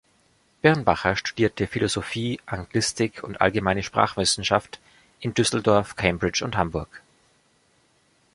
Birnbacher 0.63 1.15
studierte 1.15 1.67
Philosophie, 1.67 2.39
Anglistik 2.47 3.23
und 3.23 3.39
Allgemeine 3.39 3.83
Sprachwissenschaft 3.83 4.79
in 5.19 5.35
Düsseldorf, 5.35 5.95
Cambridge 5.95 6.43
und 6.43 6.57
Hamburg. 6.57 7.03